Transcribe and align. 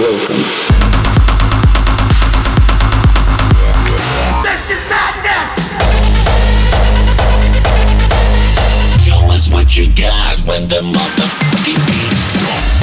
welcome. 0.00 0.36
This 4.44 4.70
is 4.70 4.82
madness! 4.88 5.50
Show 9.04 9.30
us 9.30 9.50
what 9.50 9.76
you 9.76 9.88
got 9.94 10.38
when 10.46 10.68
the 10.68 10.82
motherfucking 10.82 11.80
beat 11.86 12.18
drops. 12.38 12.78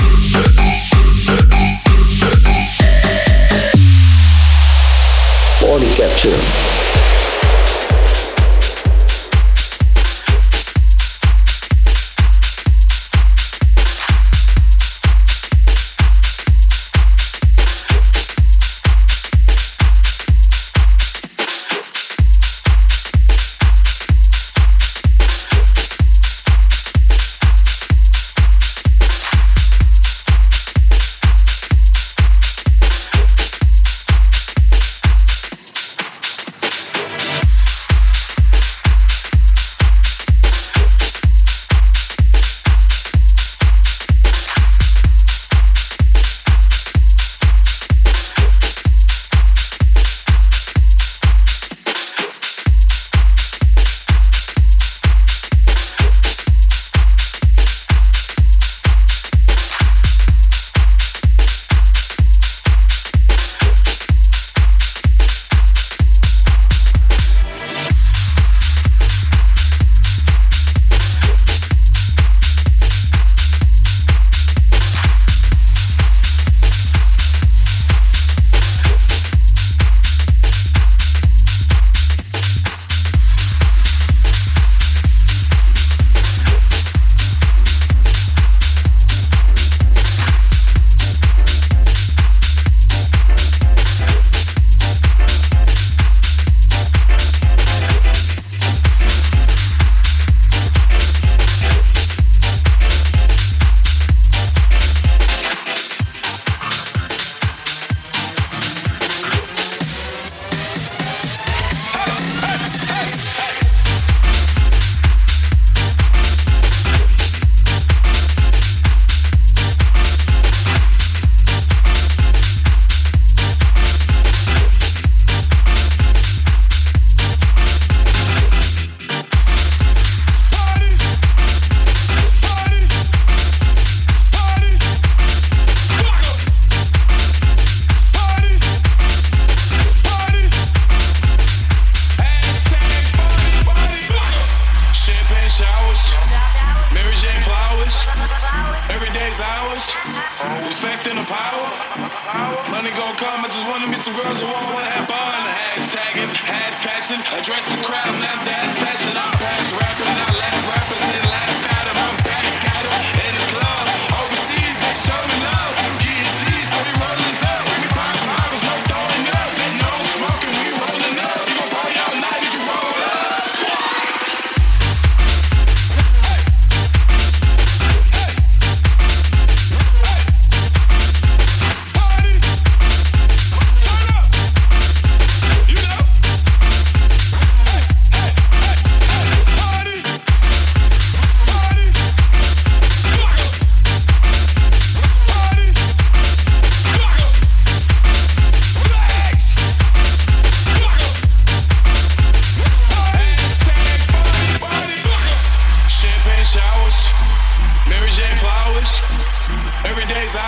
Body 5.61 5.89
capture. 5.95 6.74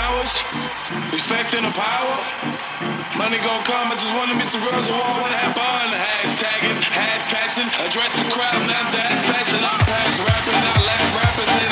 hours, 0.08 0.32
expecting 1.12 1.64
the 1.64 1.74
power. 1.76 2.16
Money 3.18 3.40
gon' 3.44 3.64
come, 3.64 3.92
I 3.92 3.96
just 3.96 4.14
wanna 4.16 4.36
meet 4.36 4.48
some 4.48 4.64
girls 4.64 4.88
who 4.88 4.96
all 4.96 5.20
wanna 5.20 5.36
have 5.36 5.56
fun. 5.56 5.88
Hashtagging, 5.92 6.80
hash 6.96 7.26
passion, 7.28 7.68
address 7.84 8.14
the 8.16 8.28
crowd, 8.32 8.60
not 8.68 8.88
that's 8.96 9.22
passion. 9.32 9.60
I'm 9.60 9.82
past 9.84 10.20
rapping, 10.24 10.64
I 10.64 10.78
laugh 10.88 11.08
rappers. 11.20 11.67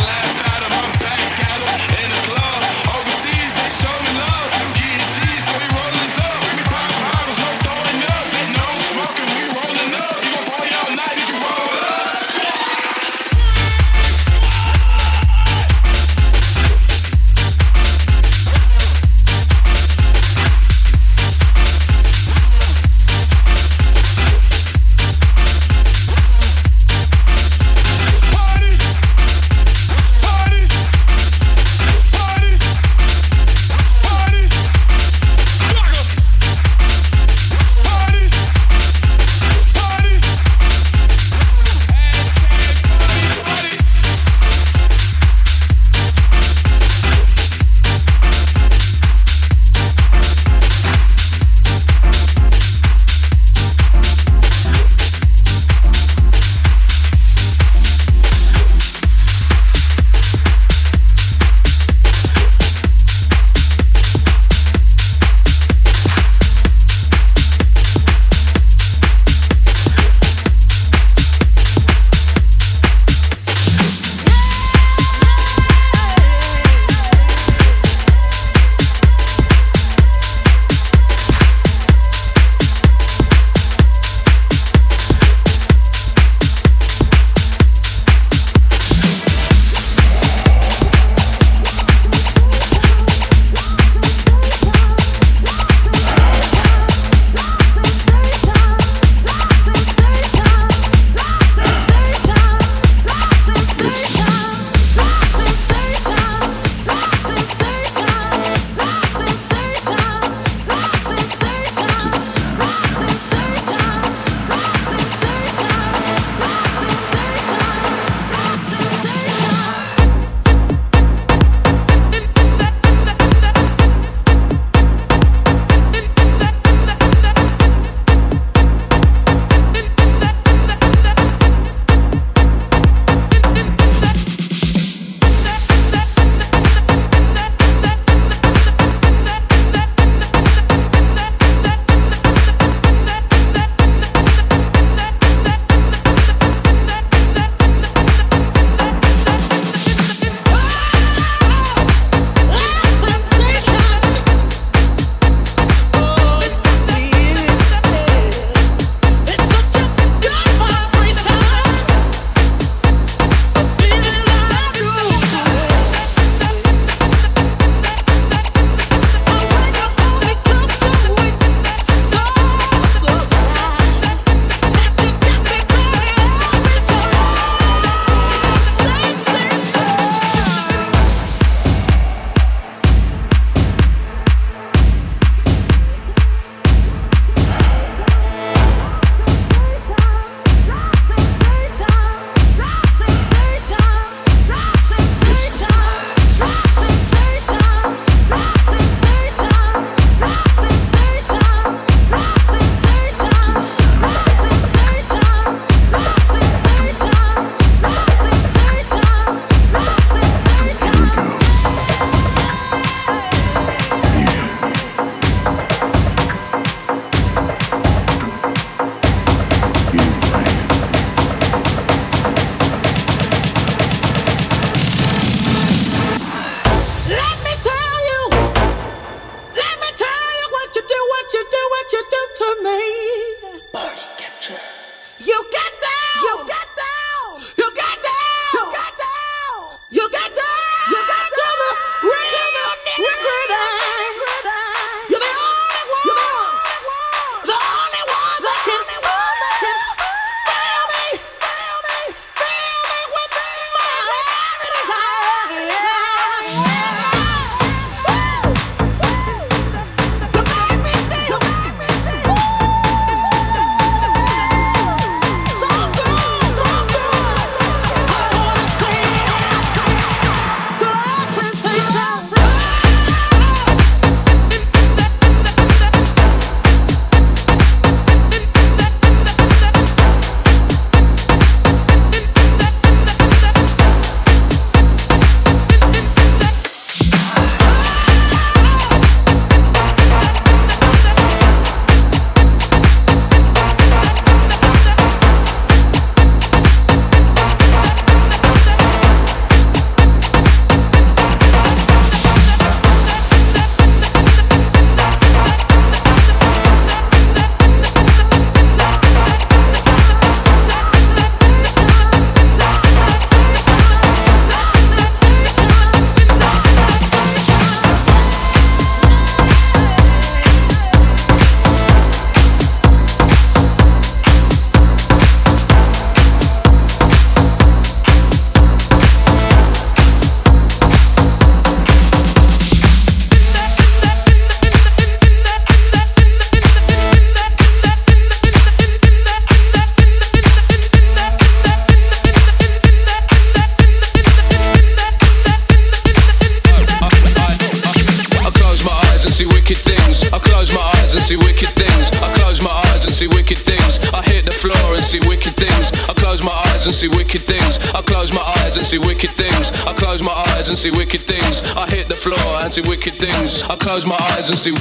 And 358.86 359.02
see 359.02 359.08
wicked 359.08 359.32
things. 359.32 359.72
I 359.88 359.94
close 359.94 360.22
my 360.22 360.32
eyes 360.54 360.70
and 360.70 360.78
see 360.78 360.92
wicked 360.92 361.22
things. 361.22 361.64
I 361.76 361.90
hit 361.90 362.08
the 362.08 362.14
floor 362.14 362.62
and 362.62 362.72
see 362.72 362.82
wicked 362.82 363.14
things. 363.14 363.64
I 363.64 363.76
close 363.76 364.06
my 364.06 364.18
eyes 364.34 364.50
and 364.50 364.60
see. 364.60 364.76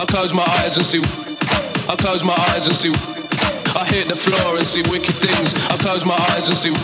I 0.00 0.04
close 0.06 0.34
my 0.34 0.42
eyes 0.58 0.76
and 0.76 0.84
see. 0.84 0.98
I 1.88 1.94
close 1.94 2.24
my 2.24 2.34
eyes 2.50 2.66
and 2.66 2.74
see. 2.74 2.90
I 3.78 3.84
hit 3.86 4.08
the 4.08 4.16
floor 4.16 4.56
and 4.56 4.66
see 4.66 4.82
wicked 4.90 5.14
things. 5.14 5.54
I 5.70 5.76
close 5.78 6.04
my 6.04 6.18
eyes 6.34 6.48
and 6.48 6.56
see. 6.56 6.74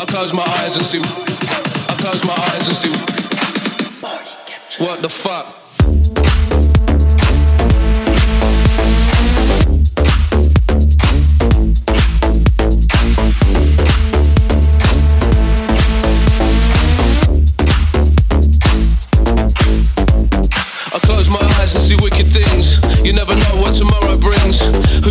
I 0.00 0.06
close 0.06 0.32
my 0.32 0.46
eyes 0.64 0.76
and 0.76 0.86
see. 0.86 1.02
I 1.02 1.94
close 2.00 2.24
my 2.24 2.36
eyes 2.52 2.66
and 2.66 2.76
see. 2.76 2.94
What 4.82 5.02
the 5.02 5.10
fuck? 5.10 5.59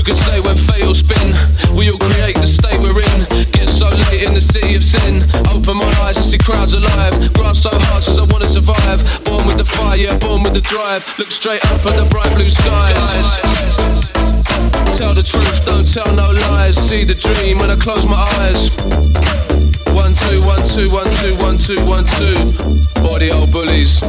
Can 0.09 0.17
say 0.17 0.39
when 0.41 0.57
fate 0.57 0.89
spin? 0.95 1.29
We 1.77 1.91
all 1.91 1.99
create 1.99 2.33
the 2.33 2.47
state 2.47 2.81
we're 2.81 2.97
in. 2.97 3.19
Get 3.53 3.69
so 3.69 3.85
late 4.09 4.23
in 4.25 4.33
the 4.33 4.41
city 4.41 4.73
of 4.73 4.83
sin. 4.83 5.21
Open 5.53 5.77
my 5.77 5.85
eyes 6.01 6.17
and 6.17 6.25
see 6.25 6.39
crowds 6.39 6.73
alive. 6.73 7.13
Graft 7.37 7.57
so 7.57 7.69
hard 7.69 8.03
cause 8.03 8.17
I 8.17 8.25
wanna 8.33 8.49
survive. 8.49 9.05
Born 9.23 9.45
with 9.45 9.59
the 9.59 9.65
fire, 9.65 9.97
yeah, 9.97 10.17
born 10.17 10.41
with 10.41 10.55
the 10.55 10.61
drive. 10.61 11.05
Look 11.19 11.29
straight 11.29 11.63
up 11.69 11.85
at 11.85 11.95
the 11.95 12.09
bright 12.09 12.33
blue 12.33 12.49
skies. 12.49 13.05
Tell 14.97 15.13
the 15.13 15.21
truth, 15.21 15.63
don't 15.63 15.85
tell 15.85 16.09
no 16.15 16.31
lies. 16.49 16.75
See 16.75 17.03
the 17.03 17.13
dream 17.13 17.59
when 17.59 17.69
I 17.69 17.75
close 17.75 18.07
my 18.09 18.17
eyes. 18.41 18.73
One 19.93 20.17
two, 20.17 20.41
one 20.41 20.65
two, 20.65 20.89
one 20.89 21.11
two, 21.21 21.37
one 21.37 21.59
two, 21.61 21.77
one 21.85 22.05
two. 22.17 22.33
Body 23.05 23.29
old 23.29 23.51
bullies. 23.51 24.01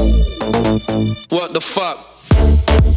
What 1.29 1.53
the 1.53 1.61
fuck? 1.61 2.90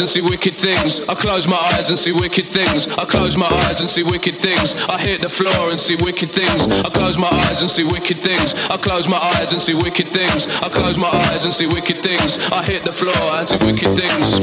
And 0.00 0.08
see 0.08 0.22
wicked 0.22 0.54
things. 0.54 1.06
I 1.08 1.14
close 1.14 1.46
my 1.46 1.60
eyes 1.76 1.90
and 1.90 1.98
see 1.98 2.12
wicked 2.12 2.46
things. 2.46 2.88
I 2.96 3.04
close 3.04 3.36
my 3.36 3.46
eyes 3.68 3.80
and 3.80 3.88
see 3.88 4.02
wicked 4.02 4.34
things. 4.34 4.72
I 4.88 4.98
hit 4.98 5.20
the 5.20 5.28
floor 5.28 5.70
and 5.70 5.78
see 5.78 5.96
wicked 5.96 6.30
things. 6.32 6.66
I 6.66 6.88
close 6.88 7.18
my 7.18 7.28
eyes 7.28 7.60
and 7.60 7.70
see 7.70 7.84
wicked 7.84 8.16
things. 8.16 8.54
I 8.70 8.76
close 8.78 9.08
my 9.08 9.20
eyes 9.36 9.52
and 9.52 9.60
see 9.60 9.74
wicked 9.74 10.08
things. 10.08 10.48
I 10.64 10.68
close 10.68 10.96
my 10.96 11.08
eyes 11.28 11.44
and 11.44 11.52
see 11.52 11.66
wicked 11.66 11.98
things. 11.98 12.38
I 12.50 12.64
hit 12.64 12.82
the 12.82 12.92
floor 12.92 13.12
and 13.36 13.46
see 13.46 13.60
wicked 13.60 13.92
things. 13.92 14.40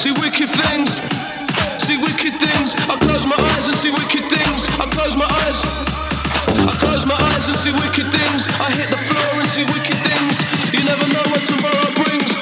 See 0.00 0.12
wicked 0.16 0.48
things. 0.48 0.96
See 1.84 2.00
wicked 2.00 2.34
things. 2.40 2.72
I 2.88 2.96
close 3.04 3.26
my 3.28 3.36
eyes 3.52 3.68
and 3.68 3.76
see 3.76 3.92
wicked 3.92 4.24
things. 4.32 4.64
I 4.80 4.88
close 4.88 5.14
my 5.16 5.28
eyes. 5.44 5.60
I 6.64 6.72
close 6.80 7.04
my 7.04 7.18
eyes 7.36 7.48
and 7.48 7.56
see 7.56 7.72
wicked 7.84 8.08
things. 8.08 8.48
I 8.56 8.72
hit 8.72 8.88
the 8.88 8.96
floor 8.96 9.28
and 9.36 9.48
see 9.48 9.64
wicked 9.76 9.98
things. 10.08 10.40
You 10.72 10.80
never 10.88 11.04
know 11.12 11.24
what 11.28 11.42
tomorrow 11.52 11.90
brings. 12.00 12.32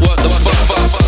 What 0.00 0.18
the 0.22 0.30
fuck? 0.30 1.07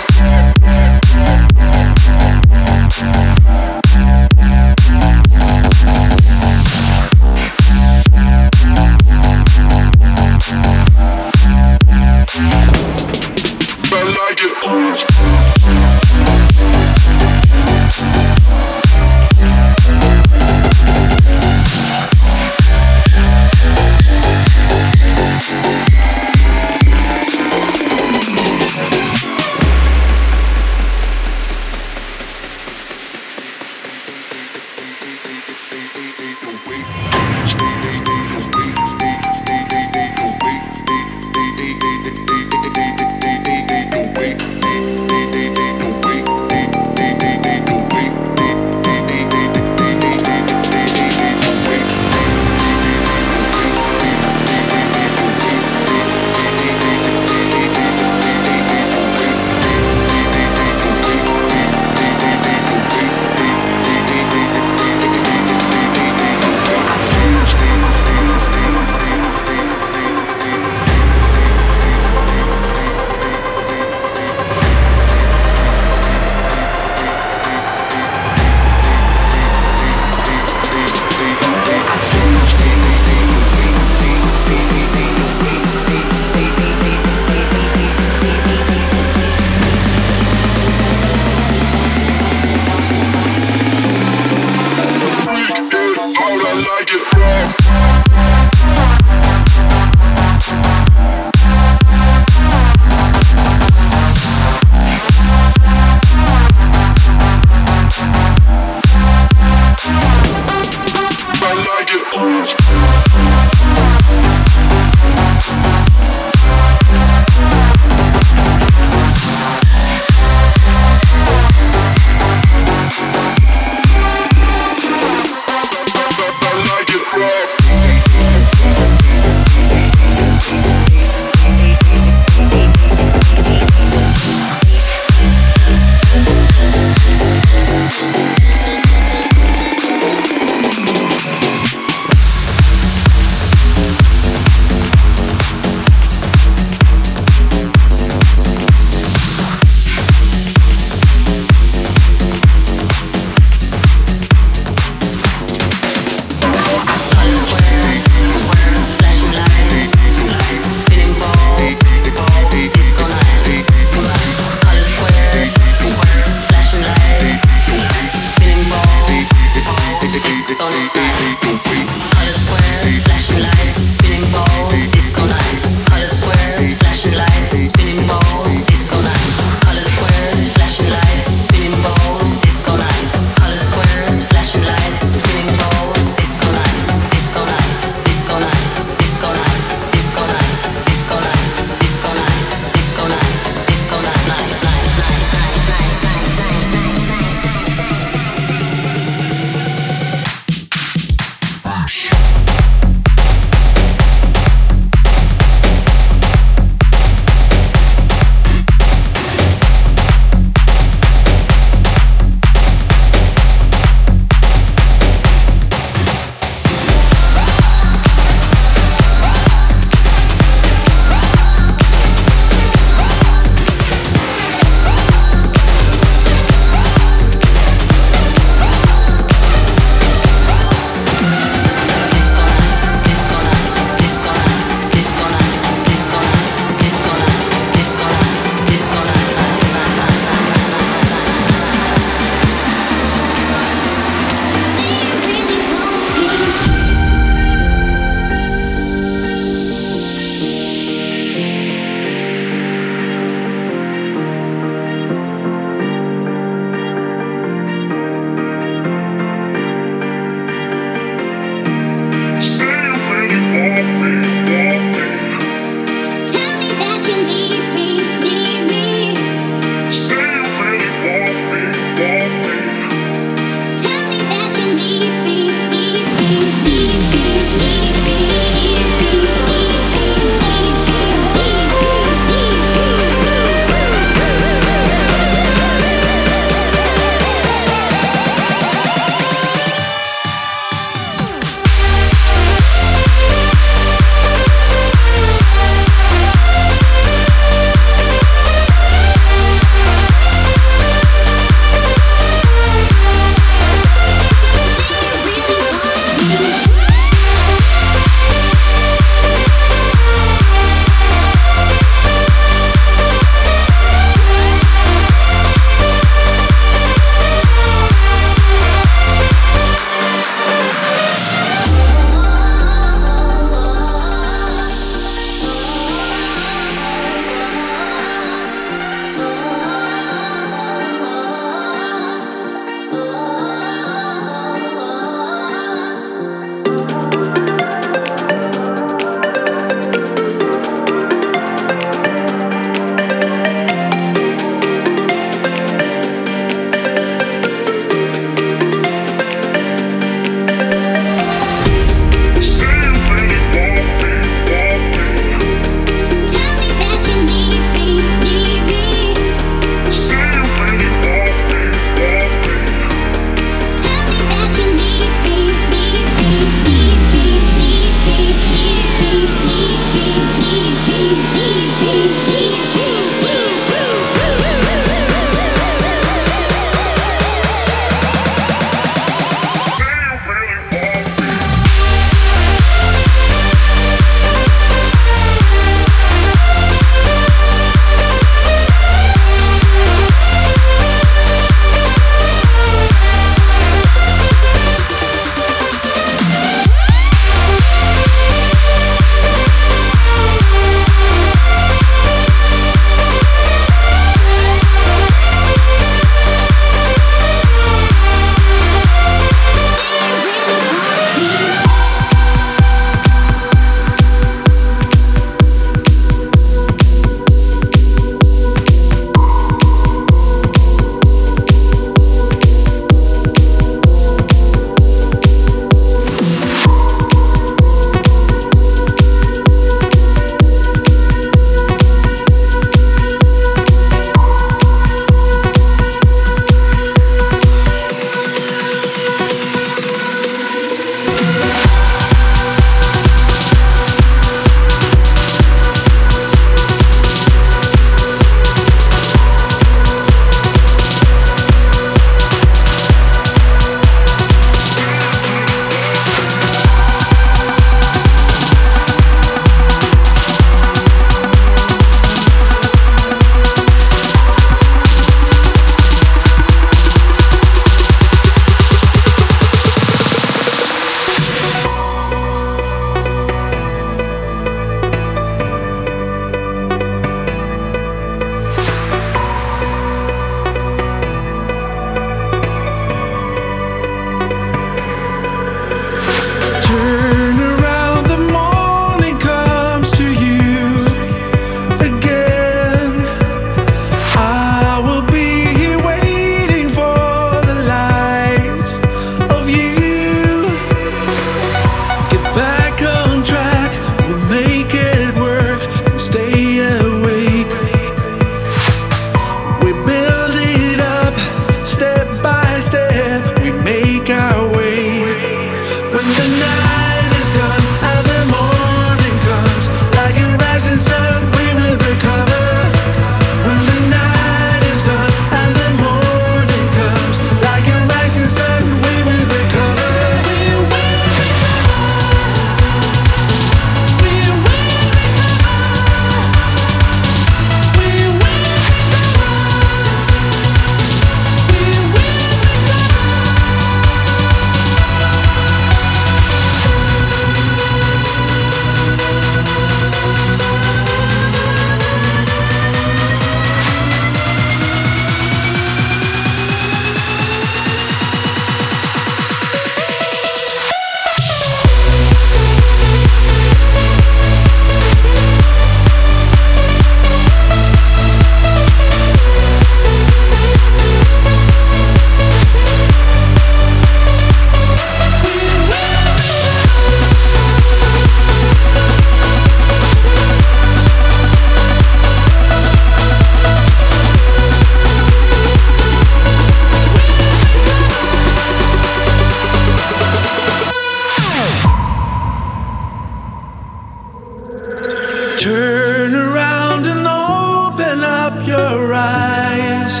Turn 595.38 596.16
around 596.16 596.84
and 596.86 597.06
open 597.06 598.00
up 598.02 598.44
your 598.44 598.92
eyes 598.92 600.00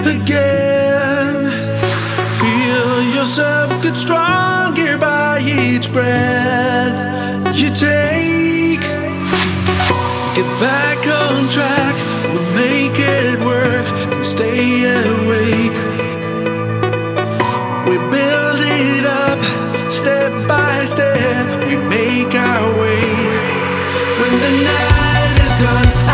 again. 0.00 1.50
Feel 2.40 3.02
yourself 3.14 3.82
get 3.82 3.98
stronger 3.98 4.96
by 4.96 5.40
each 5.44 5.92
breath 5.92 6.96
you 7.54 7.68
take. 7.68 8.80
Get 10.34 10.48
back 10.58 10.96
on 11.20 11.50
track, 11.50 11.94
we'll 12.32 12.54
make 12.54 12.96
it 12.96 13.38
work 13.44 13.84
and 14.14 14.24
stay 14.24 14.88
awake. 14.88 15.76
We 17.84 17.96
build 18.08 18.60
it 18.64 19.04
up 19.04 19.38
step 19.92 20.32
by 20.48 20.86
step, 20.86 21.46
we 21.66 21.76
make 21.90 22.34
our 22.34 22.77
the 24.48 24.64
night 24.64 25.40
is 25.42 25.60
gone. 25.60 26.07